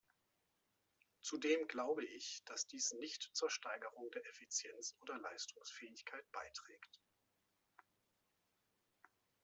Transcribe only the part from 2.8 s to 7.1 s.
nicht zur Steigerung der Effizienz oder Leistungsfähigkeit beiträgt.